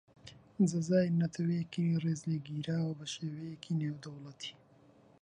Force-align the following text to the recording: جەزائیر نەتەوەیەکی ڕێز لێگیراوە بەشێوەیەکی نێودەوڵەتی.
جەزائیر 0.69 1.11
نەتەوەیەکی 1.21 1.99
ڕێز 2.03 2.21
لێگیراوە 2.29 2.93
بەشێوەیەکی 2.99 3.77
نێودەوڵەتی. 3.81 4.53